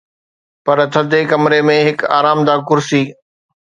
پر 0.63 0.77
ٿڌي 0.93 1.21
ڪمري 1.31 1.59
۾ 1.69 1.75
هڪ 1.87 1.97
آرامده 2.17 2.53
ڪرسي 2.67 3.01